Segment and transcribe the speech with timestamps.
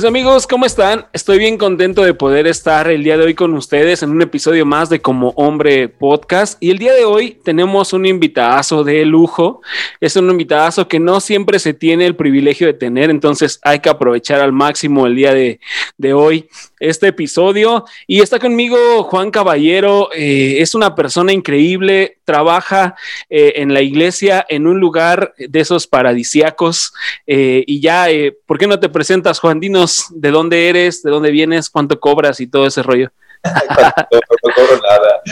[0.00, 1.04] Pues amigos, ¿cómo están?
[1.12, 4.64] Estoy bien contento de poder estar el día de hoy con ustedes en un episodio
[4.64, 6.56] más de Como Hombre Podcast.
[6.58, 9.60] Y el día de hoy tenemos un invitadazo de lujo.
[10.00, 13.90] Es un invitadazo que no siempre se tiene el privilegio de tener, entonces hay que
[13.90, 15.60] aprovechar al máximo el día de,
[15.98, 16.48] de hoy
[16.78, 17.84] este episodio.
[18.06, 22.94] Y está conmigo Juan Caballero, eh, es una persona increíble, trabaja
[23.28, 26.94] eh, en la iglesia en un lugar de esos paradisiacos.
[27.26, 28.06] Eh, y ya,
[28.46, 29.60] ¿por qué no te presentas, Juan?
[29.60, 33.10] Dinos de dónde eres, de dónde vienes, cuánto cobras y todo ese rollo.
[33.44, 35.22] no, cobro nada.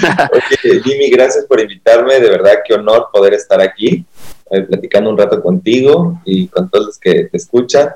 [0.62, 2.20] Jimmy, gracias por invitarme.
[2.20, 4.04] De verdad, qué honor poder estar aquí
[4.48, 7.90] platicando un rato contigo y con todos los que te escuchan.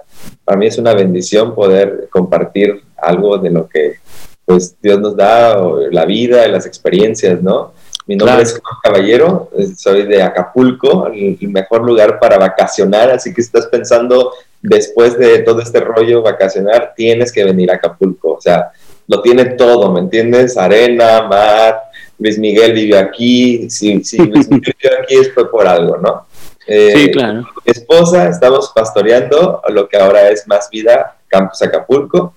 [0.45, 3.97] Para mí es una bendición poder compartir algo de lo que
[4.45, 5.57] pues Dios nos da,
[5.91, 7.73] la vida, las experiencias, ¿no?
[8.07, 13.33] Mi nombre es Juan Caballero, eh, soy de Acapulco, el mejor lugar para vacacionar, así
[13.33, 18.41] que estás pensando después de todo este rollo vacacionar, tienes que venir a Acapulco, o
[18.41, 18.71] sea,
[19.09, 20.57] lo tiene todo, ¿me entiendes?
[20.57, 21.81] Arena, mar,
[22.19, 26.27] Luis Miguel vive aquí, si, si Luis Miguel vive aquí es por algo, ¿no?
[26.67, 27.41] Eh, sí, claro.
[27.41, 32.35] Mi esposa, estamos pastoreando lo que ahora es Más Vida Campus Acapulco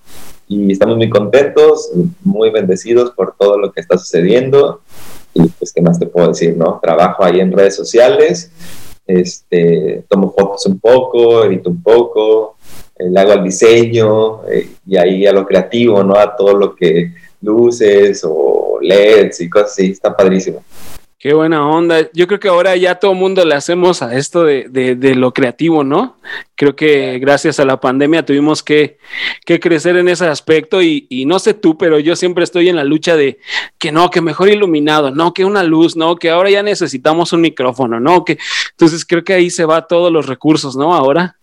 [0.48, 1.90] y estamos muy contentos,
[2.22, 4.80] muy bendecidos por todo lo que está sucediendo.
[5.34, 6.80] Y pues, ¿qué más te puedo decir, no?
[6.82, 8.50] Trabajo ahí en redes sociales,
[9.06, 12.56] este, tomo fotos un poco, edito un poco,
[12.98, 16.16] eh, le hago al diseño eh, y ahí a lo creativo, ¿no?
[16.16, 20.62] A todo lo que luces o LEDs y cosas así, está padrísimo.
[21.18, 22.10] Qué buena onda.
[22.12, 25.32] Yo creo que ahora ya todo el mundo le hacemos a esto de, de, lo
[25.32, 26.18] creativo, ¿no?
[26.56, 28.98] Creo que gracias a la pandemia tuvimos que,
[29.46, 32.76] que crecer en ese aspecto y, y, no sé tú, pero yo siempre estoy en
[32.76, 33.38] la lucha de
[33.78, 37.40] que no, que mejor iluminado, no, que una luz, no, que ahora ya necesitamos un
[37.40, 38.38] micrófono, no, que
[38.72, 40.94] entonces creo que ahí se va todos los recursos, ¿no?
[40.94, 41.36] Ahora.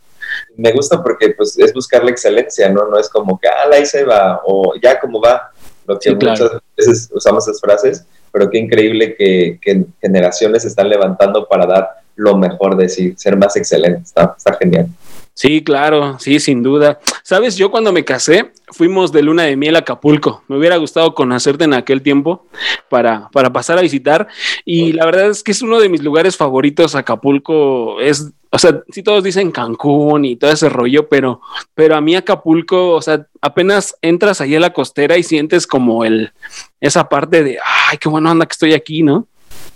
[0.55, 2.87] Me gusta porque pues es buscar la excelencia, ¿no?
[2.87, 5.49] No es como que, ah, ahí se va, o ya como va.
[5.87, 11.47] Lo que muchas veces usamos esas frases pero qué increíble que, generaciones se están levantando
[11.47, 14.87] para dar lo mejor de sí, ser más excelente, está, está genial.
[15.35, 16.99] Sí, claro, sí, sin duda.
[17.23, 20.43] Sabes, yo cuando me casé, fuimos de luna de miel a Acapulco.
[20.47, 22.45] Me hubiera gustado conocerte en aquel tiempo
[22.87, 24.27] para, para pasar a visitar.
[24.63, 26.93] Y la verdad es que es uno de mis lugares favoritos.
[26.93, 31.41] Acapulco es, o sea, sí todos dicen Cancún y todo ese rollo, pero,
[31.73, 36.05] pero a mí Acapulco, o sea, apenas entras ahí a la costera y sientes como
[36.05, 36.31] el,
[36.79, 39.27] esa parte de, ay, qué bueno anda que estoy aquí, ¿no?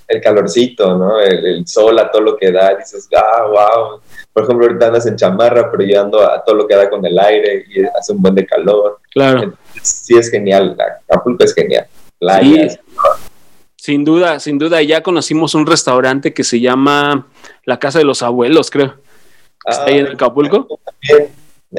[0.07, 1.19] El calorcito, ¿no?
[1.19, 4.01] El, el sol a todo lo que da, dices, ah, wow
[4.38, 7.03] por ejemplo, ahorita andas en chamarra, pero yo ando a todo lo que da con
[7.03, 8.99] el aire y hace un buen de calor.
[9.11, 9.53] Claro.
[9.81, 10.77] sí es genial,
[11.09, 11.88] Acapulco es genial.
[12.19, 12.79] Playas.
[13.88, 14.81] Sin duda, sin duda.
[14.81, 17.25] Ya conocimos un restaurante que se llama
[17.64, 18.96] La Casa de los Abuelos, creo.
[19.66, 20.68] Está ahí en ah, Acapulco.
[20.84, 21.31] También.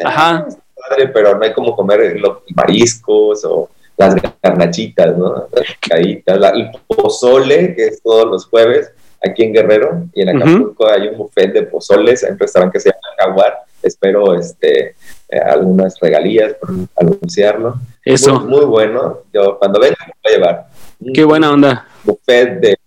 [0.03, 0.49] Ajá.
[0.89, 5.49] Padre, pero no hay como comer los mariscos o las garnachitas, ¿no?
[5.91, 8.91] el pozole, que es todos los jueves
[9.23, 12.81] aquí en Guerrero y en Acapulco hay un buffet de pozoles, hay un restaurante que
[12.81, 13.59] se llama Jaguar.
[13.83, 14.95] Espero este,
[15.29, 17.75] eh, algunas regalías por anunciarlo.
[18.03, 18.41] Eso.
[18.41, 19.19] Muy, bueno.
[19.31, 20.69] Yo cuando venga me voy a llevar.
[21.15, 21.89] Qué buena onda.
[22.05, 22.79] Buffet de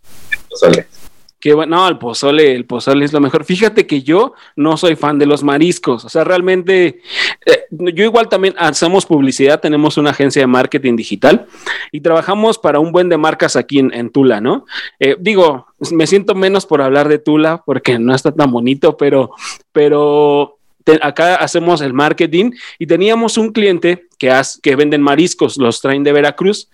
[0.50, 1.02] pozoles.
[1.42, 3.46] Qué bueno, no, el pozole, el pozole es lo mejor.
[3.46, 7.02] Fíjate que yo no soy fan de los mariscos, o sea, realmente,
[7.48, 11.48] eh, yo igual también hacemos publicidad, tenemos una agencia de marketing digital
[11.92, 14.68] y trabajamos para un buen de marcas aquí en, Tula, ¿no?
[15.00, 19.32] Eh, digo, me siento menos por hablar de Tula porque no está tan bonito, pero,
[19.72, 20.60] pero
[21.02, 24.32] acá hacemos el marketing y teníamos un cliente que,
[24.62, 26.70] que venden mariscos, los traen de Veracruz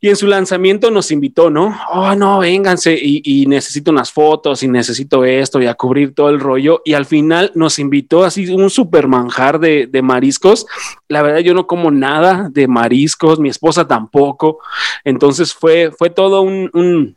[0.00, 1.78] y en su lanzamiento nos invitó, ¿no?
[1.92, 6.40] Oh, no, vénganse y, necesito unas fotos y necesito esto y a cubrir todo el
[6.40, 10.66] rollo y al final nos invitó así un super manjar de, de mariscos.
[11.08, 14.58] La verdad yo no como nada de mariscos, mi esposa tampoco,
[15.04, 17.16] entonces fue, fue todo un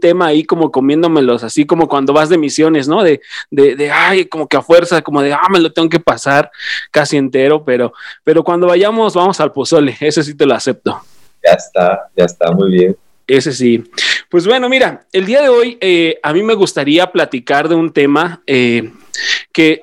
[0.00, 3.02] tema ahí como comiéndomelos, así como cuando vas de misiones, ¿no?
[3.02, 3.20] De,
[3.50, 6.50] de, de, ay, como que a fuerza, como de, ah, me lo tengo que pasar
[6.90, 7.92] casi entero, pero,
[8.24, 11.00] pero cuando vayamos, vamos al pozole, ese sí te lo acepto.
[11.44, 12.96] Ya está, ya está, muy bien.
[13.26, 13.82] Ese sí.
[14.28, 17.92] Pues bueno, mira, el día de hoy eh, a mí me gustaría platicar de un
[17.92, 18.92] tema eh,
[19.52, 19.82] que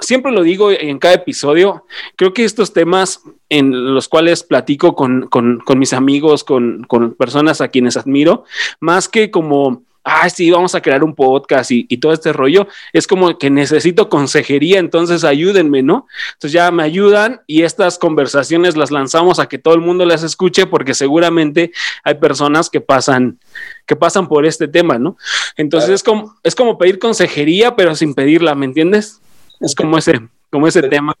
[0.00, 1.86] siempre lo digo en cada episodio,
[2.16, 5.28] creo que estos temas en los cuales platico con,
[5.76, 6.86] mis amigos, con,
[7.18, 8.44] personas a quienes admiro,
[8.80, 13.06] más que como, ah, sí, vamos a crear un podcast y, todo este rollo, es
[13.06, 16.06] como que necesito consejería, entonces ayúdenme, ¿no?
[16.34, 20.22] Entonces ya me ayudan y estas conversaciones las lanzamos a que todo el mundo las
[20.22, 21.72] escuche porque seguramente
[22.04, 23.38] hay personas que pasan
[23.84, 25.16] que pasan por este tema, ¿no?
[25.56, 29.22] Entonces es como es como pedir consejería pero sin pedirla, ¿me entiendes?
[29.62, 30.20] Es como ese,
[30.50, 31.14] como ese tema.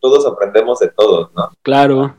[0.00, 1.50] todos aprendemos de todos, ¿no?
[1.62, 2.14] Claro.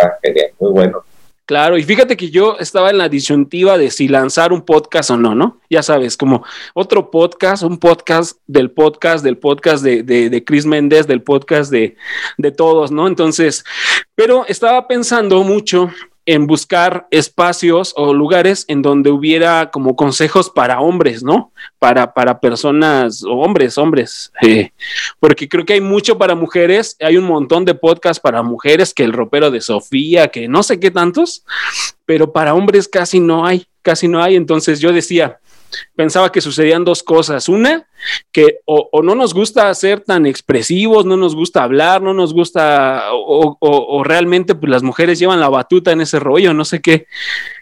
[0.00, 1.02] Ah, genial, muy bueno.
[1.46, 5.16] Claro, y fíjate que yo estaba en la disyuntiva de si lanzar un podcast o
[5.16, 5.60] no, ¿no?
[5.70, 6.44] Ya sabes, como
[6.74, 11.70] otro podcast, un podcast del podcast, del podcast de, de, de Chris Méndez, del podcast
[11.70, 11.96] de,
[12.36, 13.06] de todos, ¿no?
[13.06, 13.64] Entonces,
[14.16, 15.90] pero estaba pensando mucho
[16.26, 21.52] en buscar espacios o lugares en donde hubiera como consejos para hombres, ¿no?
[21.78, 24.72] Para, para personas, hombres, hombres, eh,
[25.20, 29.04] porque creo que hay mucho para mujeres, hay un montón de podcasts para mujeres, que
[29.04, 31.44] el ropero de Sofía, que no sé qué tantos,
[32.04, 35.38] pero para hombres casi no hay, casi no hay, entonces yo decía,
[35.94, 37.48] pensaba que sucedían dos cosas.
[37.48, 37.86] Una,
[38.32, 43.04] que o, no nos gusta ser tan expresivos, no nos gusta hablar, no nos gusta,
[43.12, 47.06] o, realmente pues, las mujeres llevan la batuta en ese rollo, no sé qué,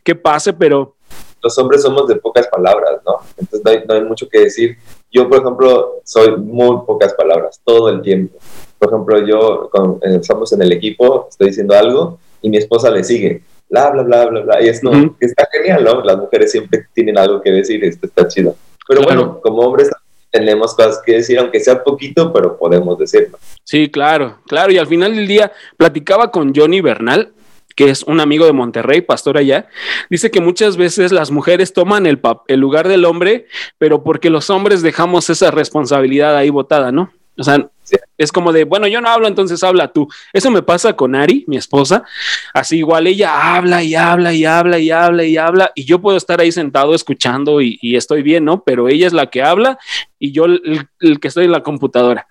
[0.03, 0.95] qué pase, pero...
[1.43, 3.19] Los hombres somos de pocas palabras, ¿no?
[3.37, 4.79] Entonces no hay, no hay mucho que decir.
[5.13, 8.39] Yo, por ejemplo, soy muy pocas palabras, todo el tiempo.
[8.79, 13.05] Por ejemplo, yo, cuando estamos en el equipo, estoy diciendo algo y mi esposa le
[13.05, 14.63] sigue bla, bla, bla, bla, bla.
[14.63, 15.17] Y es uh -huh.
[15.19, 16.03] que está genial, ¿no?
[16.03, 18.57] Las mujeres siempre tienen algo que decir, esto está chido.
[18.89, 19.21] Pero claro.
[19.21, 19.91] bueno, como hombres
[20.31, 23.39] tenemos cosas que decir, aunque sea poquito, pero podemos decirlo.
[23.63, 24.73] Sí, claro, claro.
[24.73, 27.33] Y al final del día platicaba con Johnny Bernal,
[27.77, 29.69] que es un amigo de Monterrey, pastor allá,
[30.11, 33.47] dice que muchas veces las mujeres toman el, el lugar del hombre,
[33.79, 37.13] pero porque los hombres dejamos esa responsabilidad ahí botada, ¿no?
[37.37, 37.97] O sea, sí.
[38.17, 40.09] es como de, bueno, yo no hablo, entonces habla tú.
[40.33, 42.05] Eso me pasa con Ari, mi esposa.
[42.53, 46.17] Así igual ella habla y habla y habla y habla y habla y yo puedo
[46.17, 48.63] estar ahí sentado escuchando y, y estoy bien, ¿no?
[48.63, 49.79] Pero ella es la que habla
[50.19, 52.27] y yo el, el que estoy en la computadora.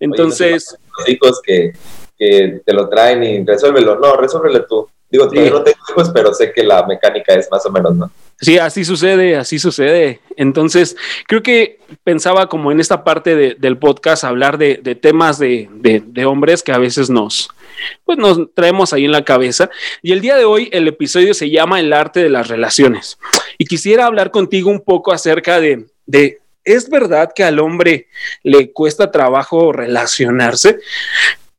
[0.00, 0.74] Entonces...
[0.74, 1.72] Oye, los hijos que,
[2.18, 3.98] que te lo traen y resuélvelo.
[3.98, 4.88] No, resuélvelo tú.
[5.10, 5.38] Digo, sí.
[5.50, 8.10] no tengo hijos, pero sé que la mecánica es más o menos, ¿no?
[8.40, 10.20] Sí, así sucede, así sucede.
[10.36, 10.96] Entonces,
[11.26, 15.68] creo que pensaba como en esta parte de, del podcast hablar de, temas de,
[16.24, 17.48] hombres que a veces nos,
[18.04, 19.70] pues nos traemos ahí en la cabeza.
[20.02, 23.18] Y el día de hoy el episodio se llama El arte de las relaciones.
[23.58, 25.88] Y quisiera hablar contigo un poco acerca de
[26.68, 28.08] ¿es verdad que al hombre
[28.42, 30.78] le cuesta trabajo relacionarse?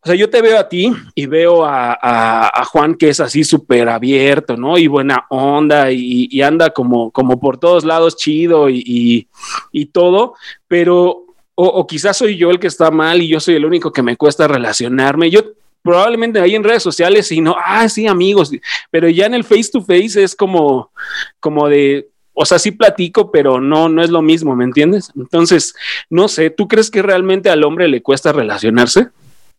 [0.01, 3.43] O sea, yo te veo a ti y veo a, a, Juan que es así
[3.43, 4.77] súper abierto, ¿no?
[4.77, 9.27] Y buena onda y, anda como, como por todos lados chido y,
[9.73, 10.35] y todo,
[10.69, 11.25] pero
[11.55, 14.01] o, o, quizás soy yo el que está mal y yo soy el único que
[14.01, 15.29] me cuesta relacionarme.
[15.29, 15.41] Yo
[15.81, 18.51] probablemente ahí en redes sociales y no, ah, sí, amigos,
[18.91, 20.91] pero ya en el face to face es como,
[21.41, 25.11] como de, o sea, sí platico, pero no, no es lo mismo, ¿me entiendes?
[25.15, 25.75] Entonces,
[26.09, 29.09] no sé, ¿tú crees que realmente al hombre le cuesta relacionarse?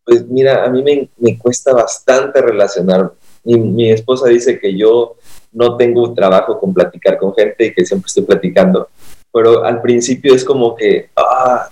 [0.05, 3.13] Pues mira, a mí me, me cuesta bastante relacionar.
[3.45, 5.17] Mi, mi, esposa dice que yo
[5.53, 8.89] no tengo trabajo con platicar con gente y que siempre estoy platicando.
[9.33, 11.69] Pero al principio es como que ah,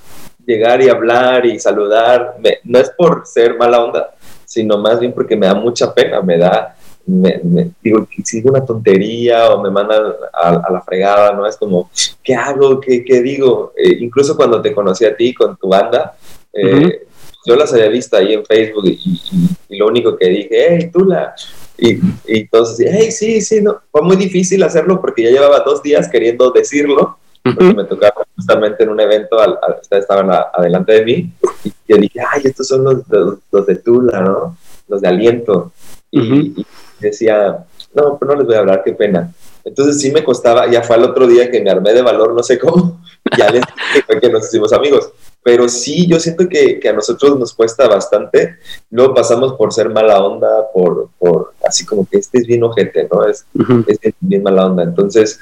[0.46, 4.14] llegar y hablar y saludar, me, no es por ser mala onda,
[4.44, 6.76] sino más bien porque me da mucha pena, me da,
[7.06, 10.02] me, me digo, si digo una tontería o me mandan
[10.32, 11.46] a, a, la fregada, ¿no?
[11.46, 11.90] Es como,
[12.22, 12.80] ¿qué hago?
[12.80, 13.72] ¿Qué, qué digo?
[13.76, 16.16] Eh, incluso cuando te conocí a ti con tu banda,
[16.52, 17.07] eh, uh -huh
[17.48, 20.90] yo las había visto ahí en Facebook y, y, y lo único que dije, hey,
[20.92, 21.34] Tula.
[21.78, 23.80] Y, y entonces, hey, sí, sí, no.
[23.90, 28.82] Fue muy difícil hacerlo porque ya llevaba dos días queriendo decirlo, porque me tocaba justamente
[28.82, 31.32] en un evento, al, al, estaban a, adelante de mí,
[31.64, 34.58] y yo dije, ay, estos son los, los, los de Tula, ¿no?
[34.86, 35.72] Los de aliento.
[36.10, 36.52] Y, uh -huh.
[36.58, 36.66] y
[37.00, 39.32] decía, no, pero no les voy a hablar, qué pena.
[39.64, 42.42] Entonces sí me costaba, ya fue al otro día que me armé de valor, no
[42.42, 43.00] sé cómo,
[43.38, 45.12] ya les dije fue que nos hicimos amigos
[45.48, 48.58] pero sí, yo siento que, que, a nosotros nos cuesta bastante.
[48.90, 53.08] Luego pasamos por ser mala onda, por, por así como que este es bien ojete,
[53.10, 53.24] ¿no?
[53.24, 53.84] Es, uh -huh.
[53.88, 54.82] es bien mala onda.
[54.82, 55.40] Entonces,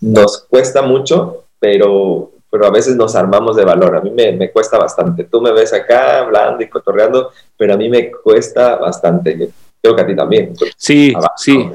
[0.00, 3.96] nos cuesta mucho, pero, pero a veces nos armamos de valor.
[3.96, 5.24] A mí me, me cuesta bastante.
[5.24, 9.36] Tú me ves acá hablando y cotorreando, pero a mí me cuesta bastante.
[9.36, 9.46] Yo
[9.82, 10.54] creo que a ti también.
[10.76, 11.34] Sí, abajo.
[11.36, 11.68] sí.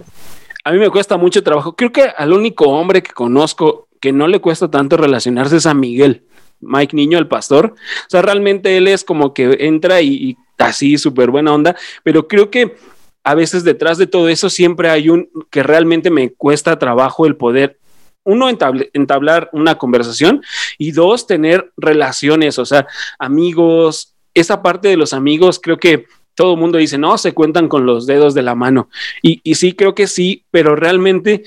[0.64, 1.76] A mí me cuesta mucho trabajo.
[1.76, 5.74] Creo que al único hombre que conozco que no le cuesta tanto relacionarse es a
[5.74, 6.24] Miguel.
[6.66, 7.76] Mike Niño, el pastor.
[7.76, 12.50] O sea, realmente él es como que entra y, así súper buena onda, pero creo
[12.50, 12.76] que
[13.24, 17.36] a veces detrás de todo eso siempre hay un que realmente me cuesta trabajo el
[17.36, 17.80] poder
[18.24, 18.48] uno,
[18.94, 20.42] entablar una conversación
[20.78, 22.88] y dos, tener relaciones, o sea,
[23.20, 26.06] amigos, esa parte de los amigos, creo que
[26.36, 28.90] todo el mundo dice, no, se cuentan con los dedos de la mano.
[29.22, 31.44] Y, y sí, creo que sí, pero realmente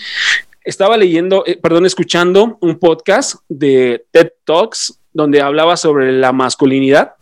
[0.67, 7.15] estaba leyendo, eh, perdón, escuchando un podcast de TED Talks donde hablaba sobre la masculinidad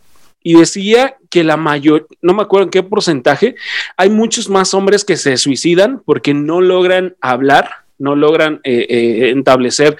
[0.43, 3.55] y decía que la mayor, no me acuerdo en qué porcentaje,
[3.97, 9.33] hay muchos más hombres que se suicidan porque no logran hablar no logran eh, eh,
[9.35, 9.97] establecer,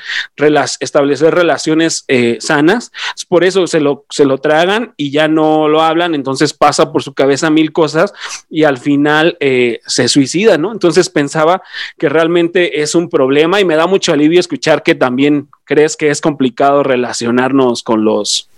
[0.79, 2.91] establecer relaciones eh, sanas.
[3.27, 7.03] Por eso se lo, se lo tragan y ya no lo hablan, entonces pasa por
[7.03, 8.13] su cabeza mil cosas
[8.49, 10.71] y al final se suicida, ¿no?
[10.71, 11.61] Entonces pensaba
[11.97, 16.09] que realmente es un problema y me da mucho alivio escuchar que también crees que
[16.09, 18.49] es complicado relacionarnos con los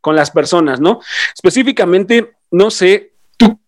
[0.00, 1.00] con las personas, ¿no?
[1.34, 3.09] Específicamente, no sé,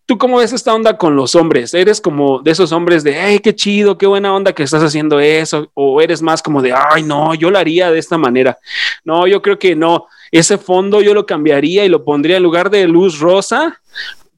[0.05, 1.73] ¿Tú cómo ves esta onda con los hombres?
[1.73, 5.21] ¿Eres como de esos hombres de, hey, qué chido, qué buena onda que estás haciendo
[5.21, 5.71] eso?
[5.75, 8.59] ¿O eres más como de, ay, no, yo lo haría de esta manera?
[9.05, 10.07] No, yo creo que no.
[10.31, 13.81] Ese fondo yo lo cambiaría y lo pondría en lugar de luz rosa,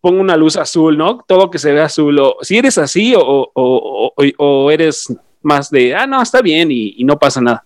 [0.00, 1.24] pongo una luz azul, ¿no?
[1.26, 2.18] Todo que se vea azul.
[2.20, 5.12] O si eres así o, o, eres
[5.42, 7.63] más de, ah, no, está bien y, no pasa nada.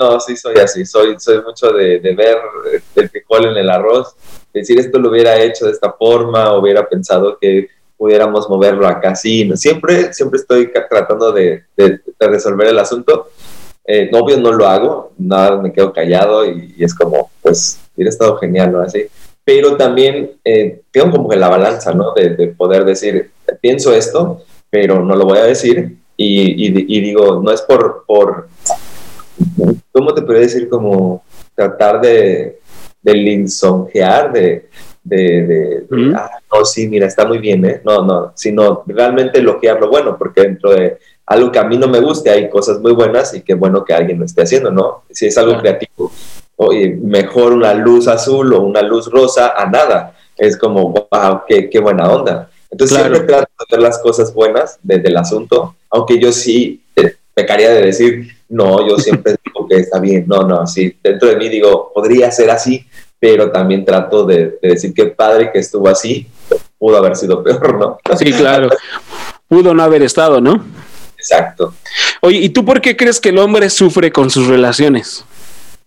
[0.00, 2.38] No, sí soy así, soy, soy mucho de, de ver
[2.96, 4.16] el frijol en el arroz
[4.52, 9.50] decir esto lo hubiera hecho de esta forma, hubiera pensado que pudiéramos moverlo acá, sí,
[9.56, 11.64] siempre, siempre estoy tratando de,
[12.18, 13.28] resolver el asunto.
[13.84, 18.36] Eh, obvio no lo hago, nada, me quedo callado y, es como, pues, hubiera estado
[18.38, 18.80] genial, ¿no?
[18.80, 19.06] Así.
[19.44, 22.12] Pero también eh, tengo como que la balanza, ¿no?
[22.14, 23.30] De, poder decir,
[23.60, 28.04] pienso esto, pero no lo voy a decir y, digo, no es por,
[29.92, 30.68] ¿cómo te podría decir?
[30.68, 31.22] Como
[31.54, 32.60] tratar de,
[33.02, 34.68] de lisonjear, de,
[35.02, 35.84] de,
[36.14, 37.80] ah, no, sí, mira, está muy bien, ¿eh?
[37.84, 41.88] No, no, sino realmente elogiar lo bueno, porque dentro de algo que a mí no
[41.88, 45.04] me guste hay cosas muy buenas y qué bueno que alguien lo esté haciendo, ¿no?
[45.10, 46.10] Si es algo creativo,
[46.56, 50.14] oye, mejor una luz azul o una luz rosa a nada.
[50.36, 52.50] Es como, wow, qué, qué buena onda.
[52.70, 56.82] Entonces siempre trato de ver las cosas buenas desde el asunto, aunque yo sí
[57.34, 61.36] pecaría de decir, no, yo siempre digo que está bien, no, no, sí, dentro de
[61.36, 62.84] mí digo, podría ser así,
[63.18, 66.26] pero también trato de, decir que padre que estuvo así,
[66.78, 67.98] pudo haber sido peor, ¿no?
[68.16, 68.68] Sí, claro,
[69.48, 70.64] pudo no haber estado, ¿no?
[71.16, 71.74] Exacto.
[72.22, 75.24] Oye, ¿y tú por qué crees que el hombre sufre con sus relaciones?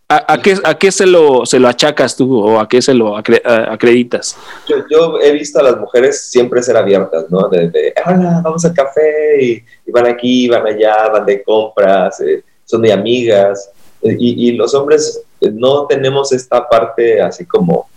[0.07, 3.17] ¿A, qué, a qué se, lo, se lo achacas tú o a qué se lo
[3.17, 4.37] acreditas?
[4.67, 7.49] Yo, he visto a las mujeres siempre ser abiertas, ¿no?
[7.49, 12.81] De, hola, vamos al café y, van aquí, van allá, van de compras, eh, son
[12.81, 13.69] de amigas.
[14.01, 17.87] Y, los hombres no tenemos esta parte así como,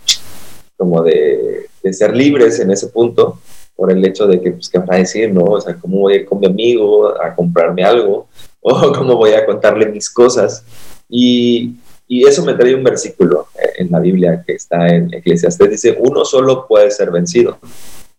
[0.77, 3.39] como de, ser libres en ese punto,
[3.75, 5.43] por el hecho de que, pues, ¿qué van a decir, no?
[5.43, 8.27] O sea, ¿cómo voy a ir con mi amigo a comprarme algo?
[8.61, 10.63] ¿O cómo voy a contarle mis cosas?
[11.07, 11.75] Y,
[12.07, 13.47] y eso me trae un versículo
[13.77, 15.69] en la Biblia que está en Eclesiastes.
[15.69, 17.57] Dice, uno solo puede ser vencido,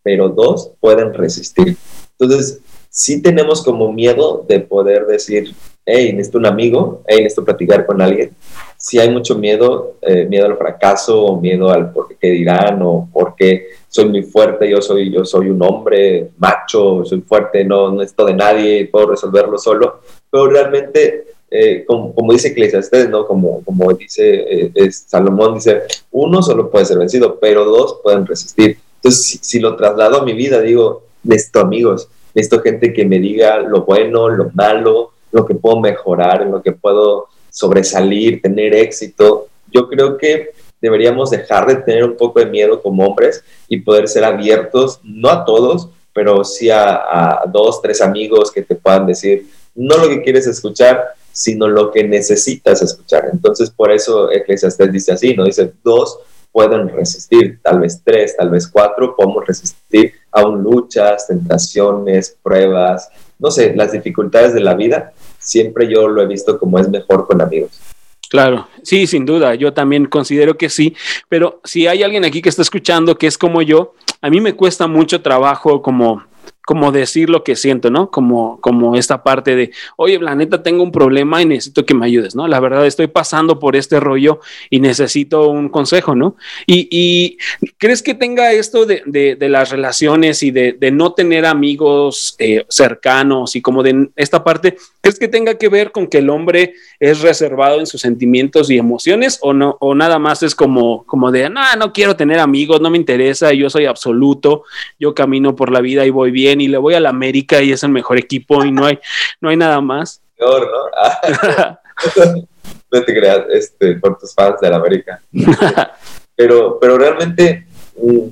[0.02, 1.76] pero dos pueden resistir.
[2.18, 5.54] Entonces, sí tenemos como miedo de poder decir,
[5.88, 8.30] hey, necesito un amigo, hey, necesito platicar con alguien.
[8.76, 13.08] Si hay mucho miedo, eh, miedo al fracaso, o miedo al por qué dirán, o
[13.12, 17.96] porque soy muy fuerte, yo soy, yo soy un hombre macho, soy fuerte, no, no
[17.96, 20.00] necesito de nadie, puedo resolverlo solo.
[20.30, 23.26] Pero realmente, eh, como, dice Eclesiastes, ¿no?
[23.26, 28.78] Como, como dice eh, Salomón, dice, uno solo puede ser vencido, pero dos pueden resistir.
[28.96, 33.18] Entonces, si, si lo traslado a mi vida, digo, necesito amigos, necesito gente que me
[33.18, 38.74] diga lo bueno, lo malo, lo que puedo mejorar, en lo que puedo sobresalir, tener
[38.74, 39.48] éxito.
[39.72, 44.08] Yo creo que deberíamos dejar de tener un poco de miedo como hombres y poder
[44.08, 49.46] ser abiertos, no a todos, pero sí a, dos, tres amigos que te puedan decir
[49.74, 53.28] no lo que quieres escuchar, sino lo que necesitas escuchar.
[53.32, 55.44] Entonces, por eso Eclesiastes dice así, ¿no?
[55.44, 56.18] Dice, dos
[56.50, 63.08] pueden resistir, tal vez tres, tal vez cuatro, podemos resistir aún luchas, tentaciones, pruebas,
[63.38, 67.26] no sé, las dificultades de la vida, siempre yo lo he visto como es mejor
[67.26, 67.80] con amigos.
[68.28, 70.94] Claro, sí, sin duda, yo también considero que sí,
[71.28, 74.54] pero si hay alguien aquí que está escuchando que es como yo, a mí me
[74.54, 76.22] cuesta mucho trabajo como
[76.68, 78.10] como decir lo que siento, ¿no?
[78.10, 82.04] Como, como esta parte de, oye, la neta, tengo un problema y necesito que me
[82.04, 82.46] ayudes, ¿no?
[82.46, 86.36] La verdad, estoy pasando por este rollo y necesito un consejo, ¿no?
[86.66, 87.38] Y,
[87.78, 92.66] ¿crees que tenga esto de, de, las relaciones y de, de no tener amigos eh,
[92.68, 96.74] cercanos y como de esta parte, ¿crees que tenga que ver con que el hombre
[97.00, 101.32] es reservado en sus sentimientos y emociones o no, o nada más es como, como
[101.32, 104.64] de, no, no quiero tener amigos, no me interesa, yo soy absoluto,
[105.00, 107.72] yo camino por la vida y voy bien y le voy a la América y
[107.72, 108.98] es el mejor equipo y no hay,
[109.40, 110.20] no hay nada más.
[110.36, 112.44] Peor, ¿no?
[112.90, 115.20] no te creas, este, por tus fans de la América.
[116.36, 118.28] pero, pero realmente, mm,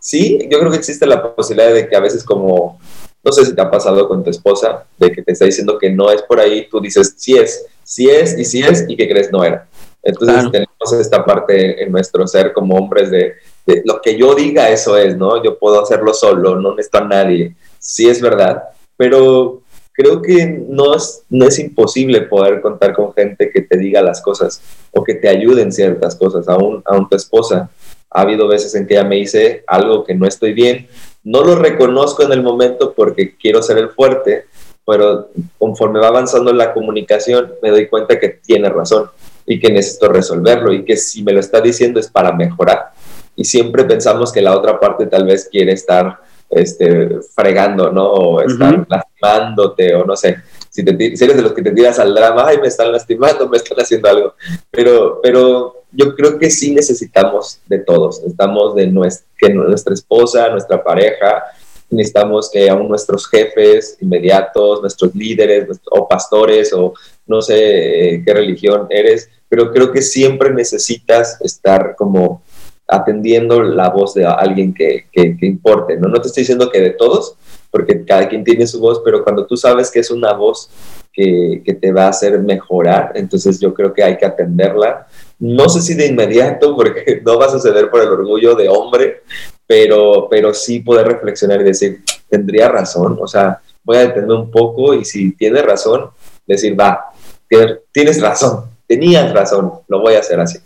[0.00, 2.80] sí, yo creo que existe la posibilidad de que a veces como,
[3.22, 5.90] no sé si te ha pasado con tu esposa, de que te está diciendo que
[5.90, 9.08] no es por ahí, tú dices, sí es, sí es y sí es, y que
[9.08, 9.66] crees no era.
[10.02, 13.34] Entonces tenemos esta parte en nuestro ser como hombres de,
[13.84, 15.42] lo que yo diga, eso es, ¿no?
[15.42, 17.54] Yo puedo hacerlo solo, no necesito a nadie.
[17.78, 18.64] Sí es verdad,
[18.96, 19.62] pero
[19.92, 24.22] creo que no es, no es imposible poder contar con gente que te diga las
[24.22, 24.62] cosas
[24.92, 27.70] o que te ayude en ciertas cosas, aún, aún tu esposa.
[28.10, 30.88] Ha habido veces en que ella me dice algo que no estoy bien,
[31.22, 34.46] no lo reconozco en el momento porque quiero ser el fuerte,
[34.86, 39.10] pero conforme va avanzando la comunicación me doy cuenta que tiene razón
[39.46, 42.92] y que necesito resolverlo y que si me lo está diciendo es para mejorar.
[43.36, 46.20] Y siempre pensamos que la otra parte tal vez quiere estar
[46.50, 48.06] este, fregando, ¿no?
[48.12, 50.38] O estar lastimándote, o no sé.
[50.68, 53.56] Si, te, eres de los que te tiras al drama, ay, me están lastimando, me
[53.56, 54.34] están haciendo algo.
[54.70, 58.18] Pero, pero yo creo que sí necesitamos de todos.
[58.18, 61.44] Necesitamos de nuestra, que nuestra esposa, nuestra pareja,
[61.90, 66.94] necesitamos que aún nuestros jefes inmediatos, nuestros líderes o pastores o
[67.26, 72.42] no sé eh, qué religión eres, pero creo que siempre necesitas estar como
[72.90, 76.08] atendiendo la voz de alguien que, que, importe, ¿no?
[76.08, 77.36] No te estoy diciendo que de todos,
[77.70, 80.70] porque cada quien tiene su voz, pero cuando tú sabes que es una voz
[81.12, 85.06] que, que, te va a hacer mejorar, entonces yo creo que hay que atenderla.
[85.38, 89.22] No sé si de inmediato, porque no va a suceder por el orgullo de hombre,
[89.66, 94.50] pero, pero sí poder reflexionar y decir, tendría razón, o sea, voy a detenerme un
[94.50, 96.10] poco y si tiene razón,
[96.44, 97.12] decir, va,
[97.92, 100.58] tienes razón, tenías razón, lo voy a hacer así.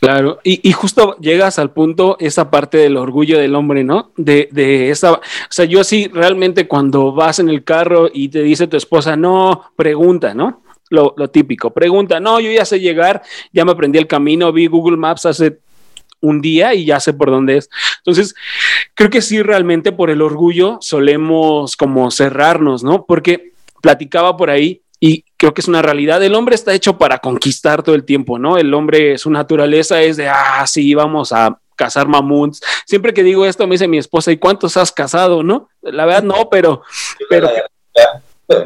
[0.00, 4.12] Claro, y, justo llegas al punto, esa parte del orgullo del hombre, ¿no?
[4.16, 8.42] De, de esa, o sea, yo así realmente cuando vas en el carro y te
[8.42, 10.62] dice tu esposa, no, pregunta, ¿no?
[10.90, 14.66] Lo, lo típico, pregunta, no, yo ya sé llegar, ya me aprendí el camino, vi
[14.66, 15.60] Google Maps hace
[16.20, 17.70] un día y ya sé por dónde es.
[17.98, 18.34] Entonces,
[18.94, 23.04] creo que sí, realmente por el orgullo solemos como cerrarnos, ¿no?
[23.06, 23.52] Porque
[23.82, 24.82] platicaba por ahí y
[25.42, 26.22] creo que es una realidad.
[26.22, 28.58] El hombre está hecho para conquistar todo el tiempo, ¿no?
[28.58, 32.60] El hombre, su naturaleza es de, ah, sí, vamos a cazar mamuts.
[32.86, 35.68] Siempre que digo esto me dice mi esposa, ¿y cuántos has casado, no?
[35.80, 36.82] La verdad no, pero,
[37.28, 37.50] pero,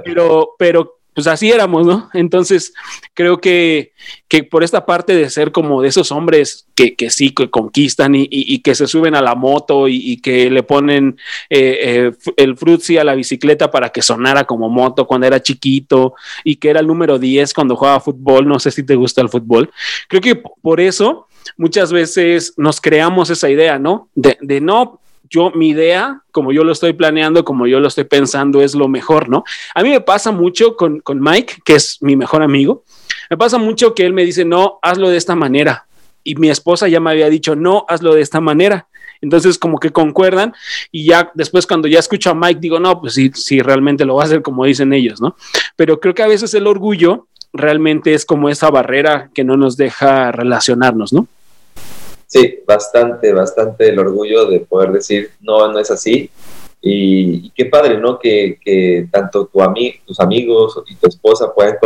[0.04, 2.10] pero, pero pues así éramos, ¿no?
[2.12, 2.74] Entonces,
[3.14, 3.94] creo que,
[4.28, 8.14] que por esta parte de ser como de esos hombres que, que sí, que conquistan
[8.14, 11.16] y, y, que se suben a la moto y, que le ponen
[11.48, 16.12] eh, eh, el frutzi a la bicicleta para que sonara como moto cuando era chiquito
[16.44, 19.30] y que era el número 10 cuando jugaba fútbol, no sé si te gusta el
[19.30, 19.70] fútbol.
[20.08, 24.10] Creo que por eso muchas veces nos creamos esa idea, ¿no?
[24.14, 28.04] De, de no, yo, mi idea, como yo lo estoy planeando, como yo lo estoy
[28.04, 29.44] pensando, es lo mejor, ¿no?
[29.74, 32.84] A mí me pasa mucho con, con Mike, que es mi mejor amigo,
[33.30, 35.86] me pasa mucho que él me dice, no, hazlo de esta manera.
[36.22, 38.88] Y mi esposa ya me había dicho, no, hazlo de esta manera.
[39.20, 40.52] Entonces, como que concuerdan
[40.92, 44.16] y ya después cuando ya escucho a Mike, digo, no, pues sí, sí, realmente lo
[44.16, 45.36] va a hacer como dicen ellos, ¿no?
[45.74, 49.76] Pero creo que a veces el orgullo realmente es como esa barrera que no nos
[49.76, 51.28] deja relacionarnos, ¿no?
[52.26, 56.30] Sí, bastante, bastante el orgullo de poder decir, no, no es así.
[56.80, 58.18] Y, qué padre, ¿no?
[58.18, 61.76] Que, que tanto tu ami tus amigos y tu esposa puedan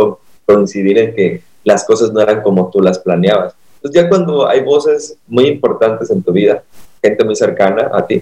[0.45, 3.55] coincidir en que las cosas no eran como tú las planeabas.
[3.75, 6.63] Entonces ya cuando hay voces muy importantes en tu vida,
[7.01, 8.21] gente muy cercana a ti,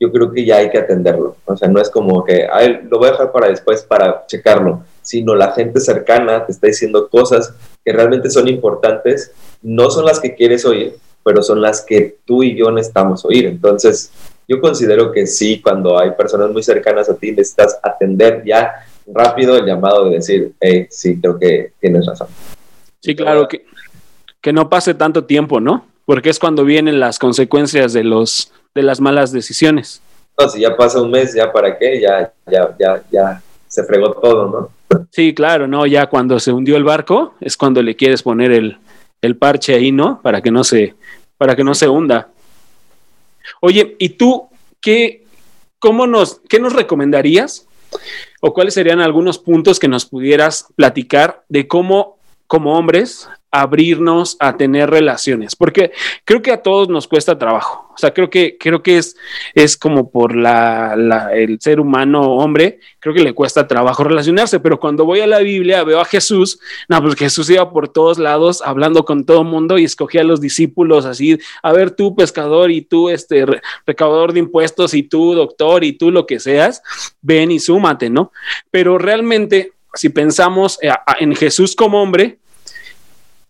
[0.00, 1.36] yo creo que ya hay que atenderlo.
[1.44, 4.82] O sea, no es como que, Ay, lo voy a dejar para después para checarlo,
[5.02, 10.20] sino la gente cercana te está diciendo cosas que realmente son importantes, no son las
[10.20, 13.46] que quieres oír, pero son las que tú y yo necesitamos oír.
[13.46, 14.10] Entonces,
[14.48, 19.56] yo considero que sí, cuando hay personas muy cercanas a ti, necesitas atender ya rápido
[19.56, 22.28] el llamado de decir, hey, sí, creo que tienes razón.
[23.00, 23.64] Sí, claro, que,
[24.40, 25.86] que no pase tanto tiempo, ¿no?
[26.04, 30.00] Porque es cuando vienen las consecuencias de, los, de las malas decisiones.
[30.38, 34.12] No, si ya pasa un mes, ya para qué, ya, ya, ya, ya se fregó
[34.12, 34.48] todo,
[34.90, 35.06] ¿no?
[35.10, 35.84] Sí, claro, ¿no?
[35.86, 38.78] Ya cuando se hundió el barco es cuando le quieres poner el,
[39.20, 40.20] el parche ahí, ¿no?
[40.22, 40.94] Para que no se,
[41.38, 42.28] para que no se hunda.
[43.60, 44.48] Oye, ¿y tú
[44.80, 45.24] qué,
[45.78, 47.66] cómo nos, qué nos recomendarías?
[48.40, 54.56] ¿O cuáles serían algunos puntos que nos pudieras platicar de cómo, como hombres, abrirnos a
[54.56, 55.56] tener relaciones?
[55.56, 55.92] Porque
[56.24, 57.88] creo que a todos nos cuesta trabajo.
[57.98, 59.16] O sea, creo que, creo que es,
[59.54, 60.94] es como por la,
[61.34, 65.40] el ser humano hombre, creo que le cuesta trabajo relacionarse, pero cuando voy a la
[65.40, 69.78] Biblia veo a Jesús, no, pues Jesús iba por todos lados hablando con todo mundo
[69.78, 73.44] y escogía a los discípulos así, a ver tú pescador y tú este
[73.84, 76.82] recaudador de impuestos y tú doctor y tú lo que seas,
[77.20, 78.30] ven y súmate, ¿no?
[78.70, 82.38] Pero realmente, si pensamos eh, en Jesús como hombre,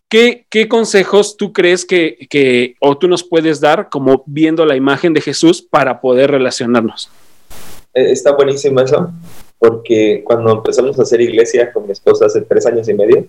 [0.09, 5.21] ¿Qué, consejos tú crees que, o tú nos puedes dar como viendo la imagen de
[5.21, 7.11] Jesús para poder relacionarnos?
[7.93, 9.13] Eh, está buenísimo eso,
[9.59, 13.27] porque cuando empezamos a hacer iglesia con mi esposa hace tres años y medio,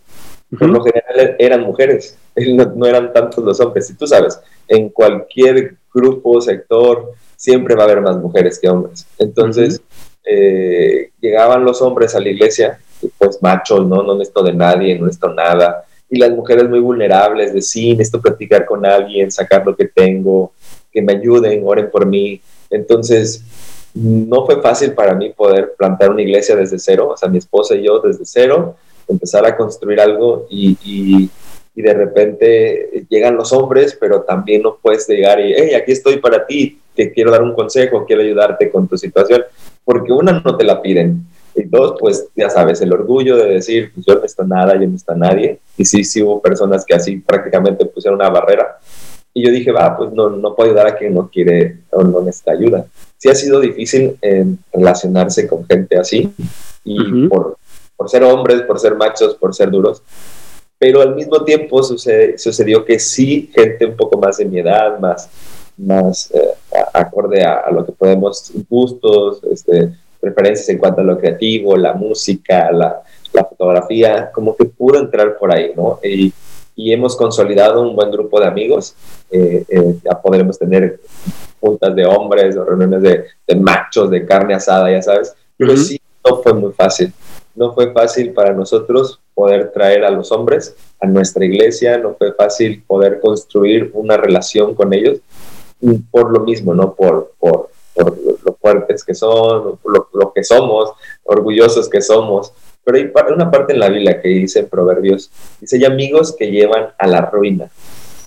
[0.58, 3.90] por lo general eran mujeres, no, eran tantos los hombres.
[3.90, 4.40] Y tú sabes,
[4.70, 9.06] en cualquier grupo, sector, siempre va a haber más mujeres que hombres.
[9.18, 9.82] Entonces,
[10.24, 12.80] eh, llegaban los hombres a la iglesia,
[13.18, 14.02] pues machos, ¿no?
[14.02, 15.84] No necesito de nadie, no necesito nada.
[16.10, 20.54] Y las mujeres muy vulnerables, de sí, necesito platicar con alguien, sacar lo que tengo,
[20.92, 22.42] que me ayuden, oren por mí.
[22.70, 23.44] Entonces,
[23.94, 27.76] no fue fácil para mí poder plantar una iglesia desde cero, o sea, mi esposa
[27.76, 28.76] y yo desde cero,
[29.08, 31.30] empezar a construir algo y, y,
[31.82, 36.46] de repente llegan los hombres, pero también no puedes llegar y, hey, aquí estoy para
[36.46, 39.44] ti, te quiero dar un consejo, quiero ayudarte con tu situación,
[39.86, 41.26] porque una no te la piden.
[41.70, 44.96] Dos, pues ya sabes, el orgullo de decir, pues, yo no está nada, yo no
[44.96, 45.60] está nadie.
[45.78, 48.80] Y sí, sí hubo personas que así prácticamente pusieron una barrera.
[49.34, 52.22] Y yo dije, va, pues no, no puedo ayudar a quien no quiere o no
[52.22, 52.86] necesita ayuda.
[53.18, 56.34] Sí ha sido difícil eh, relacionarse con gente así.
[56.84, 57.58] Y por,
[57.96, 60.02] por ser hombres, por ser machos, por ser duros.
[60.80, 65.30] Pero al mismo tiempo sucedió que sí, gente un poco más de mi edad, más,
[65.78, 66.54] más eh,
[66.94, 72.72] acorde a, lo que podemos, gustos, este, preferencias en cuanto a lo creativo, la música,
[72.72, 73.02] la,
[73.34, 76.00] la fotografía, como que pudo entrar por ahí, ¿no?
[76.04, 76.34] Y,
[76.76, 78.96] y hemos consolidado un buen grupo de amigos.
[79.30, 81.02] Eh, eh, ya podremos tener
[81.60, 85.36] juntas de hombres o reuniones de, de, machos, de carne asada, ya sabes.
[85.58, 87.12] Pero sí, no fue muy fácil.
[87.54, 92.34] No fue fácil para nosotros poder traer a los hombres a nuestra iglesia, no fue
[92.34, 95.20] fácil poder construir una relación con ellos
[96.12, 96.94] por lo mismo, ¿no?
[96.94, 98.18] Por, por, por
[98.60, 100.92] fuertes que son, lo, lo que somos,
[101.24, 102.54] orgullosos que somos.
[102.84, 106.90] Pero hay una parte en la Biblia que dice Proverbios, dice, hay amigos que llevan
[106.98, 107.70] a la ruina.